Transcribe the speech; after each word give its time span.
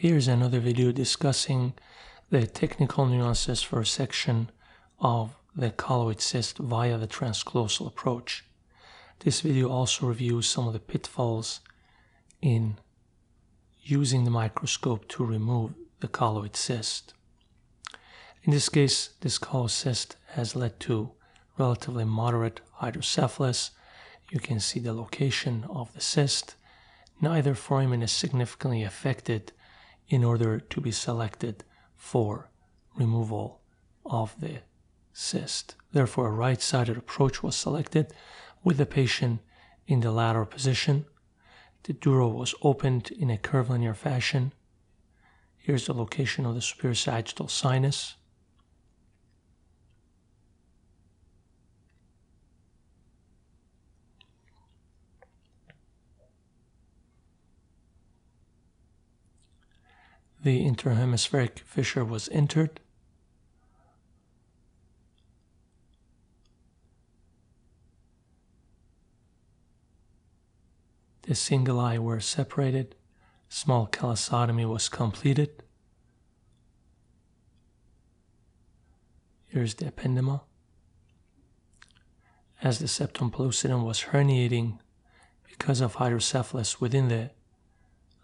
Here's 0.00 0.28
another 0.28 0.60
video 0.60 0.92
discussing 0.92 1.74
the 2.30 2.46
technical 2.46 3.04
nuances 3.04 3.60
for 3.60 3.82
resection 3.82 4.46
of 4.98 5.36
the 5.54 5.72
colloid 5.72 6.22
cyst 6.22 6.56
via 6.56 6.96
the 6.96 7.06
transcallosal 7.06 7.86
approach. 7.86 8.46
This 9.18 9.42
video 9.42 9.68
also 9.68 10.06
reviews 10.06 10.48
some 10.48 10.66
of 10.66 10.72
the 10.72 10.80
pitfalls 10.80 11.60
in 12.40 12.78
using 13.82 14.24
the 14.24 14.30
microscope 14.30 15.06
to 15.08 15.22
remove 15.22 15.74
the 16.00 16.08
colloid 16.08 16.56
cyst. 16.56 17.12
In 18.44 18.52
this 18.52 18.70
case, 18.70 19.10
this 19.20 19.36
colloid 19.36 19.70
cyst 19.70 20.16
has 20.28 20.56
led 20.56 20.80
to 20.80 21.10
relatively 21.58 22.06
moderate 22.06 22.62
hydrocephalus. 22.80 23.72
You 24.30 24.40
can 24.40 24.60
see 24.60 24.80
the 24.80 24.94
location 24.94 25.66
of 25.68 25.92
the 25.92 26.00
cyst. 26.00 26.54
Neither 27.20 27.54
foramen 27.54 28.02
is 28.02 28.12
significantly 28.12 28.82
affected 28.82 29.52
in 30.10 30.24
order 30.24 30.58
to 30.58 30.80
be 30.80 30.90
selected 30.90 31.64
for 31.96 32.50
removal 32.96 33.60
of 34.04 34.38
the 34.40 34.58
cyst. 35.12 35.76
Therefore, 35.92 36.28
a 36.28 36.32
right-sided 36.32 36.96
approach 36.96 37.42
was 37.42 37.56
selected 37.56 38.12
with 38.62 38.76
the 38.76 38.86
patient 38.86 39.40
in 39.86 40.00
the 40.00 40.10
lateral 40.10 40.46
position. 40.46 41.06
The 41.84 41.92
dura 41.92 42.28
was 42.28 42.54
opened 42.62 43.10
in 43.12 43.30
a 43.30 43.38
curvilinear 43.38 43.94
fashion. 43.94 44.52
Here's 45.56 45.86
the 45.86 45.94
location 45.94 46.44
of 46.44 46.54
the 46.54 46.60
superior 46.60 46.94
sagittal 46.94 47.48
sinus. 47.48 48.16
The 60.42 60.64
interhemispheric 60.64 61.58
fissure 61.58 62.04
was 62.04 62.28
entered. 62.30 62.80
The 71.22 71.34
cinguli 71.34 71.98
were 71.98 72.20
separated. 72.20 72.96
Small 73.50 73.86
callosotomy 73.86 74.66
was 74.66 74.88
completed. 74.88 75.62
Here's 79.46 79.74
the 79.74 79.92
ependyma. 79.92 80.40
As 82.62 82.78
the 82.78 82.88
septum 82.88 83.30
pellucidum 83.30 83.84
was 83.84 84.04
herniating 84.04 84.78
because 85.48 85.80
of 85.80 85.96
hydrocephalus 85.96 86.80
within 86.80 87.08
the 87.08 87.30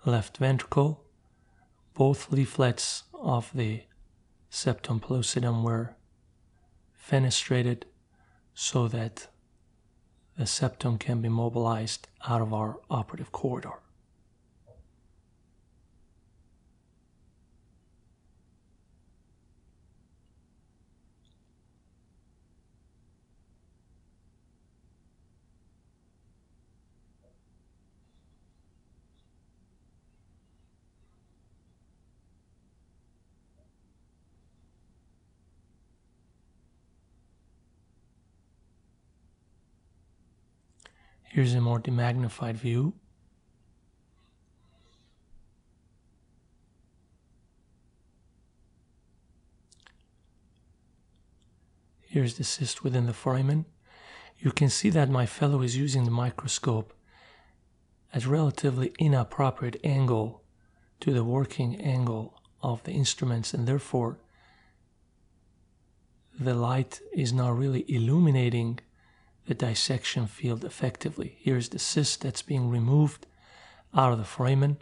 left 0.05 0.39
ventricle, 0.39 1.06
both 1.97 2.31
leaflets 2.31 3.05
of 3.15 3.51
the 3.55 3.83
septum 4.51 5.01
pellucidum 5.01 5.63
were 5.63 5.97
fenestrated 7.11 7.85
so 8.55 8.87
that 8.87 9.29
the 10.37 10.47
septum 10.47 10.99
can 10.99 11.23
be 11.23 11.29
mobilized 11.29 12.07
out 12.29 12.43
of 12.43 12.53
our 12.53 12.79
operative 12.91 13.33
corridor. 13.33 13.81
Here's 41.37 41.53
a 41.53 41.61
more 41.61 41.79
demagnified 41.79 42.55
view. 42.55 42.95
Here's 52.01 52.39
the 52.39 52.45
cyst 52.45 52.83
within 52.83 53.05
the 53.05 53.13
foramen. 53.13 53.67
You 54.39 54.51
can 54.51 54.71
see 54.71 54.89
that 54.89 55.11
my 55.11 55.27
fellow 55.27 55.61
is 55.61 55.77
using 55.77 56.07
the 56.07 56.11
microscope 56.11 56.95
at 58.15 58.25
a 58.25 58.31
relatively 58.31 58.95
inappropriate 58.99 59.79
angle 59.85 60.43
to 61.01 61.13
the 61.13 61.23
working 61.23 61.77
angle 61.79 62.41
of 62.63 62.83
the 62.85 62.93
instruments 62.93 63.53
and 63.53 63.69
therefore 63.69 64.21
the 66.41 66.55
light 66.55 67.03
is 67.13 67.35
not 67.35 67.59
really 67.59 67.85
illuminating 67.95 68.81
the 69.47 69.55
dissection 69.55 70.27
field 70.27 70.65
effectively. 70.65 71.37
Here's 71.39 71.69
the 71.69 71.79
cyst 71.79 72.23
that's 72.23 72.43
being 72.43 72.69
removed 72.69 73.27
out 73.95 74.12
of 74.12 74.19
the 74.19 74.25
foramen. 74.25 74.79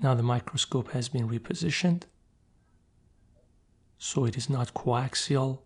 Now 0.00 0.14
the 0.14 0.22
microscope 0.22 0.90
has 0.92 1.08
been 1.08 1.28
repositioned 1.28 2.04
so 4.04 4.24
it 4.24 4.36
is 4.36 4.50
not 4.50 4.74
coaxial 4.74 5.60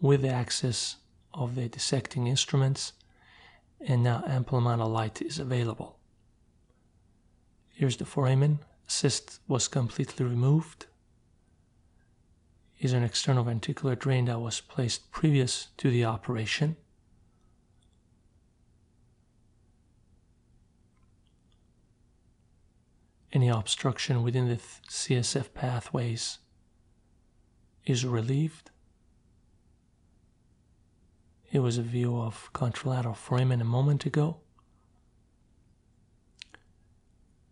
with 0.00 0.22
the 0.22 0.28
axis 0.28 0.96
of 1.32 1.54
the 1.54 1.68
dissecting 1.68 2.26
instruments 2.26 2.92
and 3.80 4.02
now 4.02 4.24
ample 4.26 4.58
amount 4.58 4.82
of 4.82 4.88
light 4.88 5.22
is 5.22 5.38
available. 5.38 5.96
Here's 7.72 7.96
the 7.96 8.04
foramen. 8.04 8.58
Cyst 8.88 9.38
was 9.46 9.68
completely 9.68 10.26
removed 10.26 10.86
is 12.80 12.92
an 12.92 13.02
external 13.02 13.44
ventricular 13.44 13.98
drain 13.98 14.26
that 14.26 14.40
was 14.40 14.60
placed 14.60 15.10
previous 15.10 15.68
to 15.76 15.90
the 15.90 16.04
operation. 16.04 16.76
Any 23.32 23.48
obstruction 23.48 24.22
within 24.22 24.48
the 24.48 24.56
CSF 24.56 25.52
pathways 25.52 26.38
is 27.84 28.04
relieved. 28.04 28.70
It 31.50 31.60
was 31.60 31.78
a 31.78 31.82
view 31.82 32.18
of 32.18 32.50
contralateral 32.52 33.16
foramen 33.16 33.60
a 33.60 33.64
moment 33.64 34.06
ago. 34.06 34.36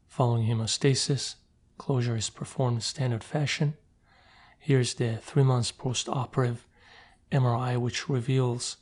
Following 0.06 0.46
hemostasis, 0.46 1.34
closure 1.78 2.16
is 2.16 2.30
performed 2.30 2.76
in 2.76 2.80
standard 2.80 3.24
fashion. 3.24 3.74
Here's 4.58 4.94
the 4.94 5.18
three 5.18 5.44
months 5.44 5.70
post-operative 5.72 6.66
MRI, 7.30 7.76
which 7.78 8.08
reveals 8.08 8.76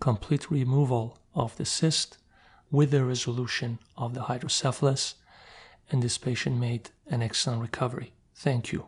complete 0.00 0.50
removal 0.50 1.18
of 1.34 1.56
the 1.56 1.64
cyst 1.64 2.18
with 2.70 2.90
the 2.90 3.04
resolution 3.04 3.78
of 3.96 4.14
the 4.14 4.22
hydrocephalus, 4.22 5.14
and 5.90 6.02
this 6.02 6.18
patient 6.18 6.58
made 6.58 6.90
an 7.06 7.22
excellent 7.22 7.62
recovery. 7.62 8.12
Thank 8.34 8.72
you. 8.72 8.86